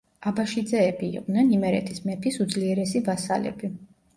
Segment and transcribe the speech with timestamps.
[0.29, 3.75] აბაშიძეები იყვნენ იმერეთის მეფის უძლიერესი ვასალები.